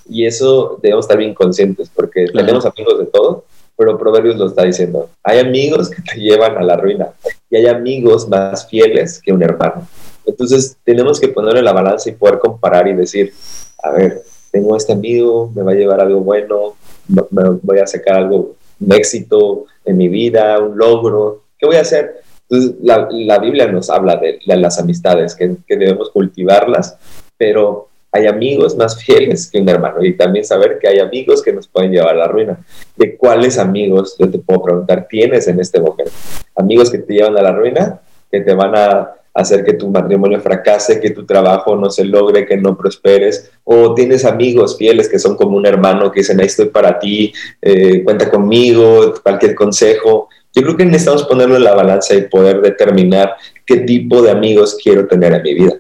[0.08, 3.44] Y eso debemos estar bien conscientes, porque tenemos amigos de todo,
[3.76, 5.08] pero Proverbios lo está diciendo.
[5.22, 7.08] Hay amigos que te llevan a la ruina
[7.50, 9.86] y hay amigos más fieles que un hermano.
[10.24, 13.32] Entonces tenemos que ponerle la balanza y poder comparar y decir,
[13.82, 16.74] a ver, tengo este amigo, me va a llevar algo bueno,
[17.08, 21.82] me voy a sacar algo, un éxito en mi vida, un logro, ¿qué voy a
[21.82, 22.22] hacer?
[22.48, 26.98] Entonces, la, Biblia nos habla de, las amistades, que, debemos cultivarlas,
[27.38, 31.52] pero hay amigos más fieles que un hermano y también saber que hay amigos que
[31.52, 32.58] nos pueden llevar a la ruina.
[32.94, 36.12] ¿De cuáles amigos, yo te puedo preguntar, tienes en este momento?
[36.54, 40.40] Amigos que te llevan a la ruina, que te van a hacer que tu matrimonio
[40.40, 45.18] fracase, que tu trabajo no se logre, que no prosperes, o tienes amigos fieles que
[45.18, 50.28] son como un hermano que dicen, ahí estoy para ti, eh, cuenta conmigo, cualquier consejo.
[50.54, 54.78] Yo creo que necesitamos ponerlo en la balanza y poder determinar qué tipo de amigos
[54.82, 55.74] quiero tener en mi vida.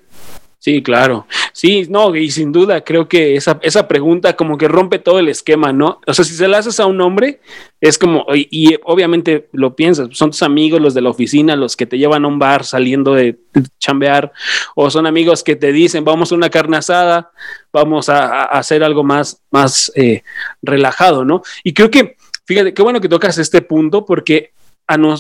[0.62, 1.26] Sí, claro.
[1.52, 5.28] Sí, no, y sin duda creo que esa, esa pregunta como que rompe todo el
[5.28, 6.00] esquema, ¿no?
[6.06, 7.40] O sea, si se la haces a un hombre,
[7.80, 11.86] es como, y, obviamente lo piensas, son tus amigos, los de la oficina, los que
[11.86, 13.40] te llevan a un bar saliendo de
[13.80, 14.30] chambear,
[14.76, 17.32] o son amigos que te dicen, vamos a una carne asada,
[17.72, 20.22] vamos a, hacer algo más, más eh,
[20.62, 21.42] relajado, ¿no?
[21.64, 24.51] Y creo que, fíjate, qué bueno que tocas este punto, porque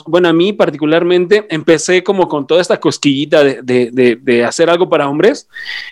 [0.06, 5.48] bueno, a mí particularmente empecé como con toda esta cosquillita de, hacer algo para hombres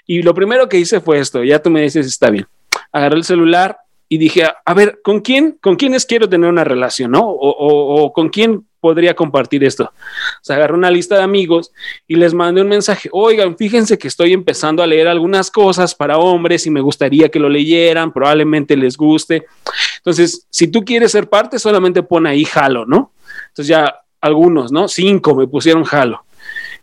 [0.07, 2.47] y lo primero que hice fue esto, ya tú me dices, está bien,
[2.93, 3.79] agarré el celular
[4.13, 5.57] y dije, a ver, ¿con quién?
[5.63, 7.13] ¿Con quiénes quiero tener una relación?
[7.13, 7.21] ¿No?
[7.23, 9.85] O, con quién podría compartir esto.
[9.85, 11.71] O sea, agarré una lista de amigos
[12.09, 13.09] y les mandé un mensaje.
[13.13, 17.39] Oigan, fíjense que estoy empezando a leer algunas cosas para hombres y me gustaría que
[17.39, 19.45] lo leyeran, probablemente les guste.
[19.99, 23.13] Entonces, si tú quieres ser parte, solamente pon ahí jalo, ¿no?
[23.51, 24.89] Entonces ya algunos, ¿no?
[24.89, 26.25] Cinco me pusieron jalo.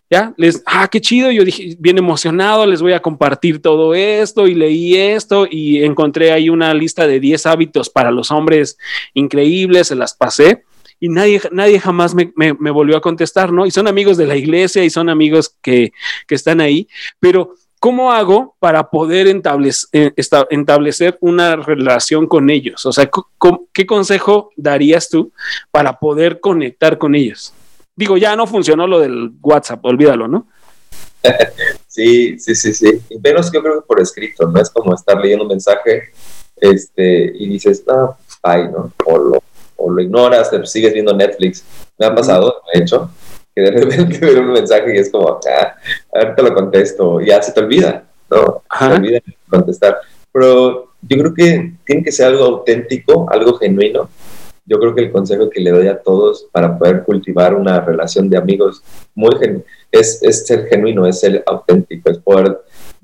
[0.10, 4.48] Ya, les, ah, qué chido, yo dije, bien emocionado, les voy a compartir todo esto
[4.48, 8.78] y leí esto y encontré ahí una lista de 10 hábitos para los hombres
[9.14, 10.64] increíbles, se las pasé
[11.00, 13.66] y nadie, nadie jamás me, me, me, volvió a contestar, ¿no?
[13.66, 15.92] Y son amigos de la iglesia y son amigos que,
[16.28, 16.88] que están ahí,
[17.20, 17.54] pero
[17.88, 22.86] ¿cómo hago para poder eh, establecer, una relación con ellos?
[22.86, 23.10] O sea,
[23.74, 25.32] ¿qué consejo darías tú
[25.72, 27.54] para poder conectar con ellos?
[27.96, 30.48] Digo, ya no funcionó lo del WhatsApp, olvídalo, ¿no?
[31.88, 33.02] Sí, sí, sí, sí.
[33.24, 36.12] Menos yo creo que por escrito, no es como estar leyendo un mensaje
[36.58, 38.92] este, y dices, no, ay, ¿no?
[39.06, 39.44] O lo,
[39.78, 41.64] o lo ignoras, te sigues viendo Netflix.
[41.98, 43.10] Me ha pasado, de hecho,
[43.58, 45.76] que de repente ver un mensaje y es como, ah,
[46.14, 48.62] ahorita lo contesto, ya se te olvida, ¿no?
[48.80, 49.98] Se te olvida contestar.
[50.32, 54.10] Pero yo creo que tiene que ser algo auténtico, algo genuino.
[54.66, 58.30] Yo creo que el consejo que le doy a todos para poder cultivar una relación
[58.30, 58.84] de amigos
[59.16, 59.34] muy
[59.92, 62.60] es, es ser genuino, es ser auténtico, es poder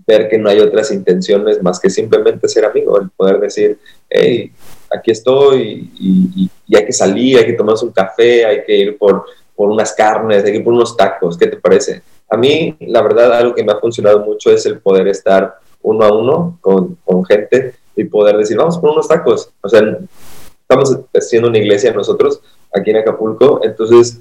[0.05, 4.51] ver que no hay otras intenciones más que simplemente ser amigo, el poder decir, hey,
[4.95, 8.97] aquí estoy y, y hay que salir, hay que tomarse un café, hay que ir
[8.97, 12.01] por por unas carnes, que por unos tacos, ¿qué te parece?
[12.29, 16.05] A mí, la verdad, algo que me ha funcionado mucho es el poder estar uno
[16.05, 19.49] a uno con, con gente y poder decir, vamos por unos tacos.
[19.61, 19.81] O sea,
[20.61, 22.41] estamos haciendo una iglesia nosotros
[22.73, 24.19] aquí en Acapulco, entonces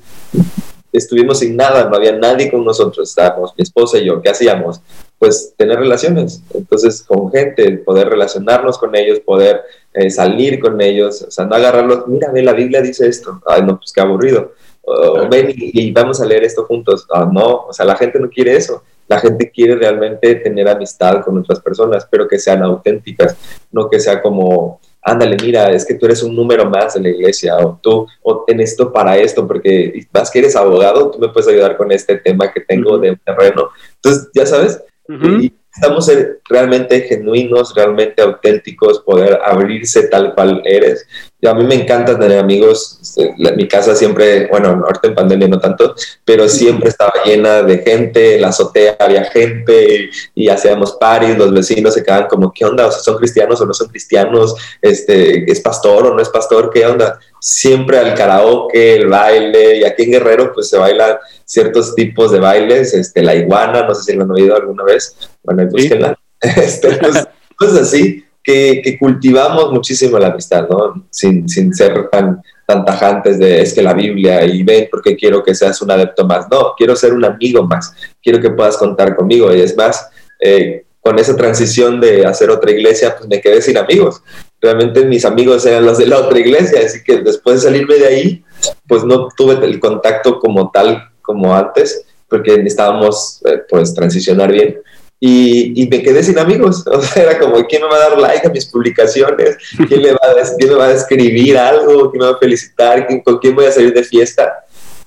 [0.93, 4.81] estuvimos sin nada, no había nadie con nosotros, estábamos mi esposa y yo, ¿qué hacíamos?
[5.19, 9.63] Pues tener relaciones, entonces con gente, poder relacionarnos con ellos, poder
[9.95, 13.63] eh, salir con ellos, o sea, no agarrarlos, mira, ve, la Biblia dice esto, ay,
[13.63, 17.67] no, pues qué aburrido, o ven y, y, vamos a leer esto juntos, ah, no,
[17.69, 21.61] o sea, la gente no quiere eso, la gente quiere realmente tener amistad con otras
[21.61, 23.37] personas, pero que sean auténticas,
[23.71, 27.09] no que sea como ándale, mira, es que tú eres un número más de la
[27.09, 31.29] iglesia, o tú, o en esto para esto, porque vas que eres abogado, tú me
[31.29, 33.71] puedes ayudar con este tema que tengo de terreno.
[33.97, 36.11] Entonces, ya sabes, y estamos
[36.49, 41.07] realmente genuinos, realmente auténticos, poder abrirse tal cual eres
[41.49, 42.99] a mí me encanta tener amigos.
[43.03, 47.79] Este, mi casa siempre, bueno, ahorita en pandemia no tanto, pero siempre estaba llena de
[47.79, 48.37] gente.
[48.37, 51.37] En la azotea había gente y, hacíamos paris.
[51.37, 52.87] Los vecinos se quedaban como, ¿qué onda?
[52.87, 54.55] O sea, ¿son cristianos o no son cristianos?
[54.81, 56.71] Este, ¿Es pastor o no es pastor?
[56.73, 57.19] ¿Qué onda?
[57.41, 59.79] Siempre al karaoke, el baile.
[59.79, 61.17] Y aquí en Guerrero, pues se bailan
[61.53, 62.95] ciertos tipos de bailes.
[62.95, 65.15] Este, la iguana, no sé si lo han oído alguna vez.
[65.43, 66.19] Bueno, búsquenla.
[66.41, 67.25] Este, pues,
[67.57, 71.07] pues así que, cultivamos muchísimo la amistad, ¿no?
[71.09, 75.45] Sin, sin, ser tan, tan tajantes de es que la Biblia y ven porque quiero
[75.45, 76.47] que seas un adepto más.
[76.51, 77.95] No, quiero ser un amigo más.
[78.21, 79.55] Quiero que puedas contar conmigo.
[79.55, 80.11] Y es más,
[80.41, 84.21] eh, con esa transición de hacer otra iglesia, pues me quedé sin amigos.
[84.61, 88.07] Realmente mis amigos eran los de la otra iglesia, así que después de salirme de
[88.07, 88.45] ahí,
[88.89, 94.79] pues no tuve el contacto como tal como antes, porque necesitábamos eh, pues transicionar bien
[95.25, 96.85] y, me quedé sin amigos.
[96.93, 99.57] O sea, era como, ¿quién me va a dar like a mis publicaciones?
[99.89, 102.11] ¿Quién, va a, quién me va a escribir algo?
[102.11, 103.07] ¿Quién me va a felicitar?
[103.23, 104.65] ¿Con quién voy a salir de fiesta?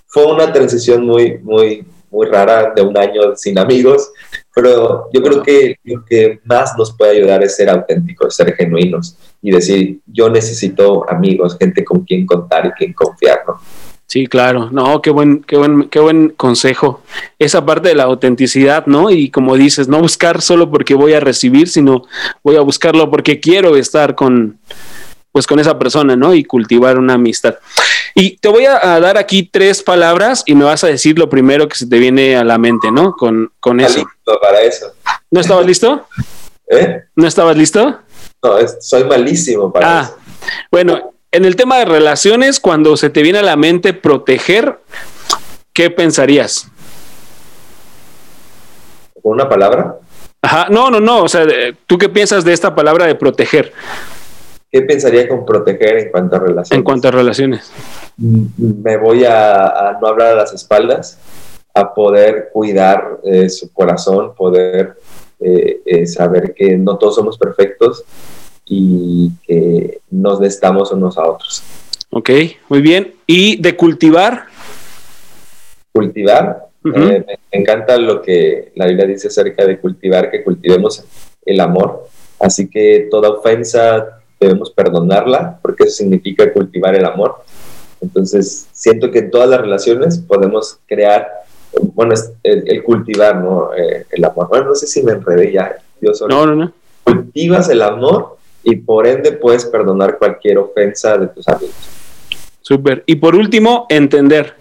[0.08, 4.10] Fue una transición muy, muy, muy rara de un año sin amigos,
[4.54, 9.18] pero yo creo que lo que más nos puede ayudar es ser auténticos, ser genuinos
[9.42, 13.60] y decir, yo necesito amigos, gente con quien contar y quien confiar, ¿no?
[14.08, 14.70] Sí, claro.
[14.72, 17.02] No, qué buen, qué buen, qué buen consejo.
[17.40, 19.10] Esa parte de la autenticidad, ¿no?
[19.10, 22.04] Y como dices, no buscar solo porque voy a recibir, sino
[22.44, 24.60] voy a buscarlo porque quiero estar con,
[25.32, 26.34] pues con esa persona, ¿no?
[26.34, 27.56] Y cultivar una amistad.
[28.14, 31.68] Y te voy a, dar aquí tres palabras y me vas a decir lo primero
[31.68, 33.12] que se te viene a la mente, ¿no?
[33.14, 33.98] Con, con eso.
[33.98, 34.94] Listo para eso.
[35.32, 36.08] ¿No estabas listo?
[36.70, 37.02] ¿Eh?
[37.16, 38.00] ¿No estabas listo?
[38.42, 40.18] No, soy malísimo para ah, eso.
[40.72, 44.80] Bueno, en el tema de relaciones, cuando se te viene a la mente proteger,
[45.74, 46.72] ¿qué pensarías?
[49.22, 49.98] ¿Con una palabra?
[50.42, 51.24] Ajá, no, no, no.
[51.24, 51.46] O sea,
[51.88, 53.74] ¿tú qué piensas de esta palabra de proteger?
[54.72, 56.72] ¿Qué pensaría con proteger en cuanto a relaciones?
[56.72, 57.72] En cuanto a relaciones.
[58.18, 61.20] Me voy a, no hablar a las espaldas,
[61.74, 64.96] a poder cuidar eh, su corazón, poder
[65.42, 68.06] eh, eh, saber que no todos somos perfectos
[68.66, 71.64] y que nos necesitamos unos a otros.
[72.10, 72.30] Ok,
[72.70, 73.14] muy bien.
[73.28, 74.46] ¿Y de cultivar?
[75.92, 76.66] Cultivar.
[76.86, 81.04] Eh, me encanta lo que la Biblia dice acerca de cultivar, que cultivemos
[81.46, 82.08] el amor.
[82.40, 87.44] Así que toda ofensa debemos perdonarla, porque eso significa cultivar el amor.
[88.02, 91.28] Entonces, siento que en todas las relaciones podemos crear,
[91.94, 93.74] bueno, el, cultivar, ¿no?
[93.74, 94.48] Eh, el amor.
[94.50, 95.76] Bueno, no sé si me enredé ya.
[96.30, 96.74] no, no, no.
[97.04, 101.76] Cultivas el amor y por ende puedes perdonar cualquier ofensa de tus amigos.
[102.62, 103.04] Súper.
[103.06, 104.56] Y por último, entender.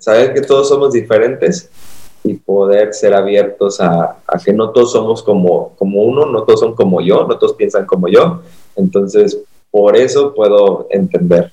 [0.00, 1.70] Saber que todos somos diferentes
[2.24, 6.74] y poder ser abiertos a, que no todos somos como, como uno, no todos son
[6.74, 8.42] como yo, no todos piensan como yo.
[8.76, 9.38] Entonces,
[9.70, 11.50] por eso puedo entender.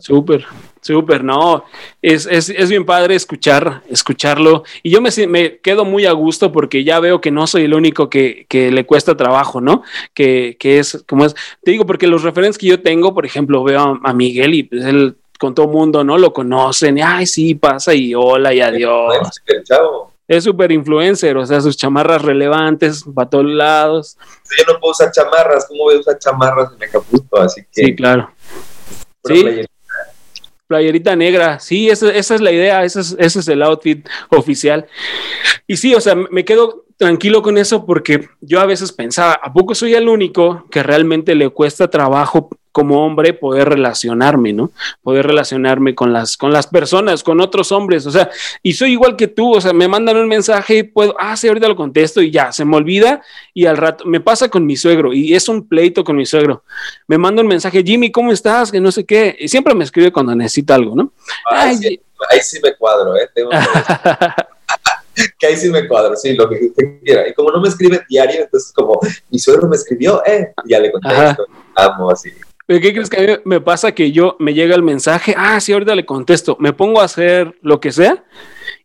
[0.00, 0.44] Súper,
[0.80, 1.64] súper, no,
[2.02, 6.84] es, es, bien padre escuchar, escucharlo y yo me, me, quedo muy a gusto porque
[6.84, 9.82] ya veo que no soy el único que, que le cuesta trabajo, ¿no?
[10.14, 13.64] Que, que, es, como es, te digo, porque los referentes que yo tengo, por ejemplo,
[13.64, 16.18] veo a, Miguel y pues él con todo mundo, ¿no?
[16.18, 19.16] Lo conocen, y, ay, sí, pasa y hola y adiós.
[20.28, 24.16] Es súper influencer, o sea, sus chamarras relevantes para todos lados.
[24.56, 27.38] Yo no puedo usar chamarras, ¿cómo voy a usar chamarras en Acapulco?
[27.38, 27.86] Así que...
[27.86, 28.30] Sí, claro.
[29.24, 29.44] Sí.
[30.66, 31.16] Playerita.
[31.16, 34.86] negra, sí, esa, esa es la idea, ese es, ese es el outfit oficial.
[35.66, 39.52] Y sí, o sea, me quedo tranquilo con eso porque yo a veces pensaba, ¿a
[39.52, 44.70] poco soy el único que realmente le cuesta trabajo como hombre poder relacionarme, ¿no?
[45.02, 48.30] Poder relacionarme con las, con las personas, con otros hombres, o sea,
[48.62, 51.48] y soy igual que tú, o sea, me mandan un mensaje y puedo, ah, sí,
[51.48, 53.22] ahorita lo contesto y ya, se me olvida
[53.54, 56.64] y al rato, me pasa con mi suegro y es un pleito con mi suegro.
[57.06, 58.70] Me manda un mensaje, Jimmy, ¿cómo estás?
[58.70, 61.12] Que no sé qué, y siempre me escribe cuando necesita algo, ¿no?
[62.28, 63.30] ahí sí me cuadro, ¿eh?
[65.38, 67.28] que ahí sí me cuadro, sí, lo que usted quiera.
[67.28, 68.98] Y como no me escribe diario, entonces como
[69.30, 72.30] mi suegro me escribió, eh, y ya le contesto, amo así.
[72.78, 73.92] ¿Qué crees que a mí me pasa?
[73.92, 77.56] Que yo me llega el mensaje, ah, sí, ahorita le contesto, me pongo a hacer
[77.62, 78.24] lo que sea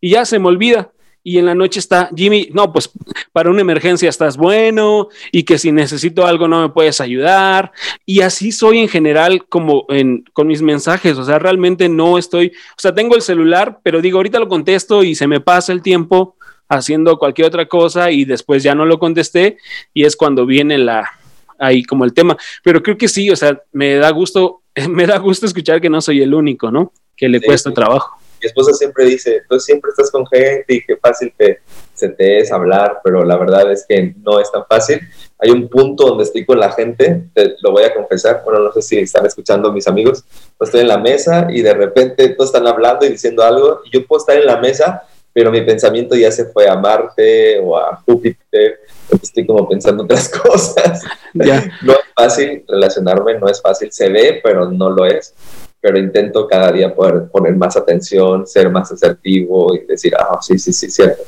[0.02, 0.92] y ya se me olvida
[1.28, 2.92] y en la noche está Jimmy, no, pues
[3.34, 7.72] para una emergencia estás bueno y que si necesito algo no me puedes ayudar.
[8.06, 12.50] Y así soy en general como en, con mis mensajes, o sea, realmente no estoy,
[12.50, 15.82] o sea, tengo el celular, pero digo, ahorita lo contesto y se me pasa el
[15.82, 16.38] tiempo
[16.70, 19.58] haciendo cualquier otra cosa y después ya no lo contesté
[19.96, 21.12] y es cuando viene la
[21.60, 25.18] ahí como el tema, pero creo que sí, o sea, me da gusto, me da
[25.18, 26.92] gusto escuchar que no soy el único, ¿no?
[27.16, 30.98] Que le cuesta trabajo mi esposa siempre dice, tú siempre estás con gente y qué
[30.98, 31.60] fácil que
[31.94, 35.00] se te es hablar, pero la verdad es que no es tan fácil.
[35.40, 38.72] Hay un punto donde estoy con la gente, te lo voy a confesar, bueno, no
[38.74, 40.24] sé si están escuchando mis amigos,
[40.60, 44.06] estoy en la mesa y de repente todos están hablando y diciendo algo y yo
[44.06, 45.04] puedo estar en la mesa,
[45.36, 48.80] pero mi pensamiento ya se fue a Marte o a Júpiter,
[49.22, 51.04] estoy como pensando otras cosas.
[51.34, 55.36] No es fácil relacionarme, no es fácil, se ve, pero no lo es
[55.82, 60.58] pero intento cada día poder poner más atención, ser más asertivo y decir, ah, sí,
[60.58, 61.22] sí, sí, cierto.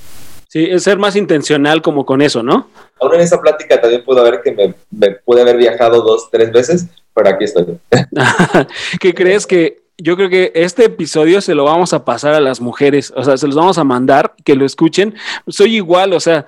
[0.48, 2.68] Sí, es ser más intencional como con eso, ¿no?
[3.00, 6.52] Aún en esa plática también pudo haber que me, me pude haber viajado dos, tres
[6.52, 7.78] veces, pero aquí estoy.
[9.00, 12.62] ¿Qué crees que yo creo que este episodio se lo vamos a pasar a las
[12.62, 15.16] mujeres, o sea, se los vamos a mandar que lo escuchen.
[15.48, 16.46] Soy igual, o sea,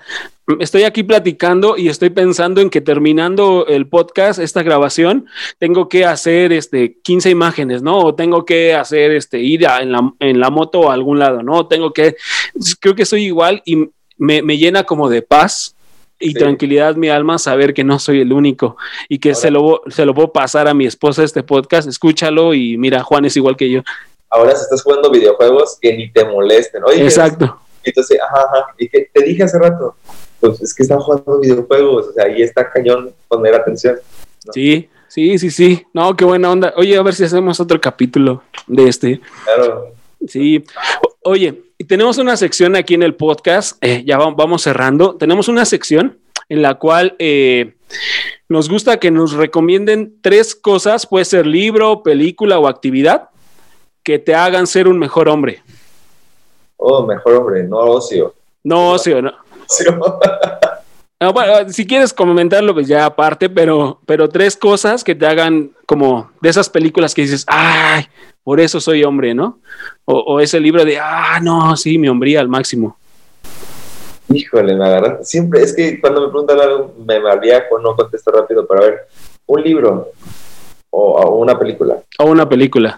[0.60, 5.26] estoy aquí platicando y estoy pensando en que terminando el podcast, esta grabación,
[5.58, 7.98] tengo que hacer este 15 imágenes, ¿no?
[7.98, 11.68] O tengo que hacer este ir en, la, en la moto a algún lado, ¿no?
[11.68, 12.16] Tengo que,
[12.80, 15.76] creo que soy igual y me, me llena como de paz
[16.20, 18.78] y tranquilidad mi alma saber que no soy el único
[19.08, 22.78] y que se lo, se lo puedo pasar a mi esposa este podcast, escúchalo y
[22.78, 23.82] mira, Juan es igual que yo.
[24.30, 26.84] Ahora si estás jugando videojuegos que ni te molesten.
[26.84, 27.60] Oye, Exacto.
[27.84, 29.96] Entonces, ajá, ajá, y que te dije hace rato,
[30.40, 33.98] pues es que están jugando videojuegos, o sea, ahí está cañón poner atención.
[34.54, 35.86] Sí, sí, sí, sí.
[35.94, 36.74] No, qué buena onda.
[36.76, 39.22] Oye, a ver si hacemos otro capítulo de este.
[39.46, 39.94] Claro.
[40.28, 40.64] Sí.
[41.24, 45.16] oye, tenemos una sección aquí en el podcast, eh, ya vamos cerrando.
[45.16, 47.76] Tenemos una sección en la cual eh,
[48.50, 53.30] nos gusta que nos recomienden tres cosas, puede ser libro, película o actividad,
[54.04, 55.62] que te hagan ser un mejor hombre.
[56.78, 58.34] Oh, mejor hombre, no ocio.
[58.64, 59.34] No ocio, no.
[61.22, 65.72] Ah, bueno, si quieres comentarlo, pues ya aparte, pero, pero tres cosas que te hagan
[65.86, 68.06] como de esas películas que dices, ay,
[68.42, 69.60] por eso soy hombre, ¿no?
[70.06, 72.98] O, ese libro de, ah, no, sí, mi hombría al máximo.
[74.30, 75.26] Híjole, me agarraste.
[75.26, 79.00] Siempre, es que cuando me preguntan algo, me malviajo, no contesto rápido, pero a ver,
[79.46, 80.12] un libro
[80.90, 82.02] o, una película.
[82.18, 82.98] O una película.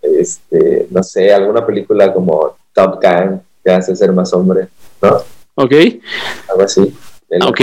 [0.00, 4.68] Este, no sé, alguna película como Top Gun, que hace ser más hombre,
[5.02, 5.18] ¿no?
[5.56, 5.72] Ok.
[6.48, 6.94] Algo así.
[7.44, 7.60] Ok.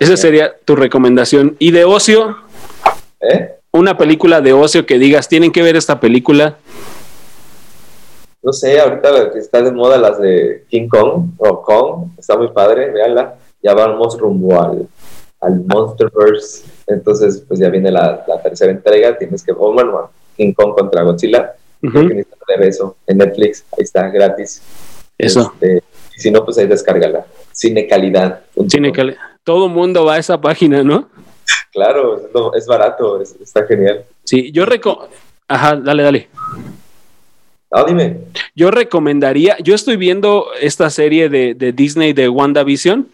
[0.00, 1.56] Esa sería tu recomendación.
[1.58, 2.36] ¿Y de ocio?
[3.20, 3.54] ¿Eh?
[3.70, 6.56] Una película de ocio que digas, tienen que ver esta película.
[8.42, 12.90] No sé, ahorita está de moda las de King Kong o Kong, está muy padre,
[12.90, 13.34] véanla.
[13.62, 14.88] Ya vamos rumbo al,
[15.40, 16.64] al Monsterverse.
[16.86, 19.18] Entonces, pues ya viene la, tercera entrega.
[19.18, 21.54] Tienes que, oh, bueno, King Kong contra Godzilla.
[21.82, 22.22] Uh
[22.60, 24.62] eso en Netflix, ahí está, gratis.
[25.18, 25.52] Eso.
[25.54, 25.82] Este,
[26.16, 27.26] si no, pues ahí descárgala.
[27.52, 28.40] Cine calidad.
[28.68, 29.18] Cine calidad.
[29.44, 31.08] Todo mundo va a esa página, ¿no?
[31.72, 34.04] claro, es, barato, está genial.
[34.24, 35.08] Sí, yo reco...
[35.48, 36.28] Ajá, dale, dale.
[37.70, 38.18] Ah, dime.
[38.54, 43.08] Yo recomendaría, yo estoy viendo esta serie de, Disney de WandaVision.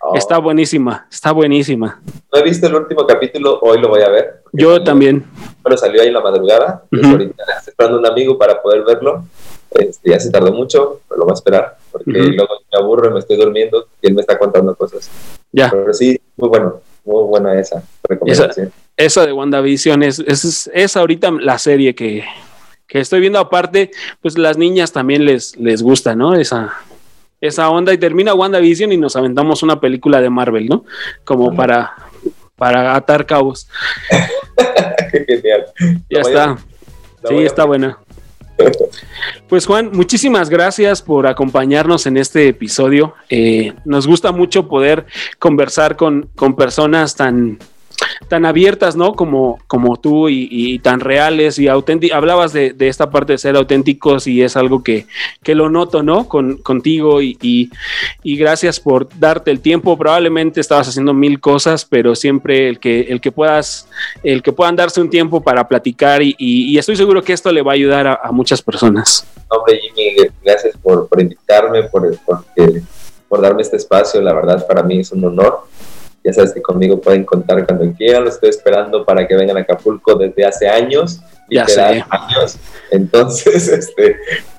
[0.00, 0.16] Oh.
[0.16, 2.00] Está buenísima, está buenísima.
[2.32, 4.42] No he visto el último capítulo, hoy lo voy a ver.
[4.52, 5.24] Yo también.
[5.62, 6.84] Bueno, salió ahí en la madrugada.
[6.92, 9.24] ahorita estoy esperando un amigo para poder verlo.
[9.70, 13.12] Este, ya se tardó mucho, pero lo voy a esperar, porque luego me aburro y
[13.14, 15.10] me estoy durmiendo y él me está contando cosas.
[15.52, 15.70] Ya.
[15.70, 18.72] Pero sí, muy bueno, muy buena esa recomendación.
[18.96, 22.24] Esa, de WandaVision es, es, es ahorita la serie que,
[22.86, 26.34] que estoy viendo aparte, pues las niñas también les, les gusta, ¿no?
[26.34, 26.74] Esa,
[27.40, 30.84] esa onda y termina WandaVision y nos aventamos una película de Marvel, ¿no?
[31.24, 31.94] Como para,
[32.56, 33.68] para atar cabos.
[35.12, 35.66] Qué genial.
[36.10, 36.58] Ya está.
[37.28, 37.98] sí, está buena.
[39.48, 43.14] Pues Juan, muchísimas gracias por acompañarnos en este episodio.
[43.28, 45.06] Eh, nos gusta mucho poder
[45.38, 47.58] conversar con, con personas tan,
[48.28, 49.14] tan abiertas, ¿no?
[49.14, 52.16] Como, como tú y, tan reales y auténticas.
[52.16, 55.06] Hablabas de, esta parte de ser auténticos y es algo que,
[55.46, 56.28] lo noto, ¿no?
[56.28, 57.70] Con, contigo y,
[58.24, 59.96] gracias por darte el tiempo.
[59.96, 63.88] Probablemente estabas haciendo mil cosas, pero siempre el que, el que puedas,
[64.22, 67.72] el que puedan darse un tiempo para platicar y, estoy seguro que esto le va
[67.72, 69.26] a ayudar a, muchas personas.
[69.48, 72.44] Hombre, Jimmy, gracias por, invitarme, por, por,
[73.28, 74.20] por darme este espacio.
[74.20, 75.66] La verdad, para mí es un honor
[76.26, 79.60] ya sabes que conmigo pueden contar cuando quieran, los estoy esperando para que vengan a
[79.60, 81.80] Acapulco desde hace años, ya sé.
[81.80, 82.58] años.
[82.90, 84.16] Entonces, este,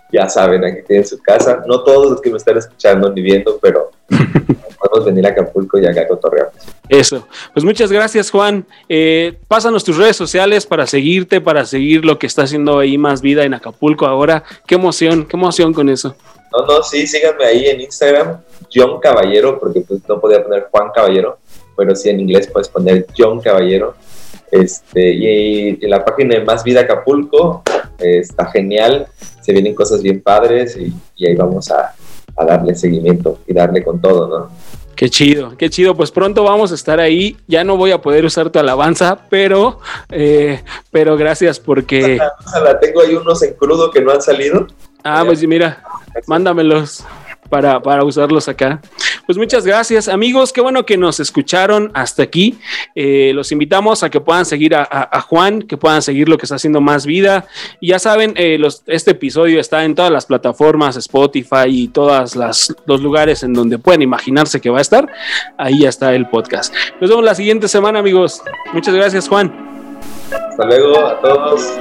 [0.09, 1.63] ya saben, aquí tienen su casa.
[1.67, 3.91] No todos los que me están escuchando ni viendo, pero
[4.79, 6.53] podemos venir a Acapulco y acá cotorreamos.
[6.87, 7.27] Eso.
[7.53, 8.65] Pues muchas gracias, Juan.
[8.87, 13.21] Eh, pásanos tus redes sociales para seguirte, para seguir lo que está haciendo ahí más
[13.21, 14.45] vida en Acapulco ahora.
[14.65, 16.15] Qué emoción, qué emoción con eso.
[16.53, 18.37] No, no, sí, síganme ahí en Instagram,
[18.73, 21.39] John Caballero, porque pues no podía poner Juan Caballero,
[21.77, 23.95] pero sí en inglés puedes poner John Caballero.
[24.51, 27.63] Este, y, la página de Más Vida Acapulco
[27.99, 29.07] eh, está genial,
[29.41, 31.93] se vienen cosas bien padres y, ahí vamos a,
[32.35, 34.49] a darle seguimiento y darle con todo, ¿no?
[34.97, 35.95] Qué chido, qué chido.
[35.95, 37.37] Pues pronto vamos a estar ahí.
[37.47, 42.17] Ya no voy a poder usar tu alabanza, pero, eh, pero gracias porque.
[42.63, 44.65] La tengo ahí unos en crudo que no han salido.
[45.03, 45.83] Ah, pues mira,
[46.25, 47.05] mándamelos
[47.49, 48.81] para, para usarlos acá.
[49.27, 50.53] Pues muchas gracias, amigos.
[50.53, 52.57] Qué bueno que nos escucharon hasta aquí.
[52.95, 56.55] Eh, los invitamos a que puedan seguir a, Juan, que puedan seguir lo que está
[56.55, 57.45] haciendo más vida.
[57.81, 62.37] Y ya saben, eh, este episodio está en todas las plataformas, Spotify y todos
[62.85, 65.11] los lugares en donde pueden imaginarse que va a estar.
[65.57, 66.73] Ahí ya está el podcast.
[67.01, 68.41] Nos vemos la siguiente semana, amigos.
[68.71, 69.53] Muchas gracias, Juan.
[70.31, 71.73] Hasta luego a todos.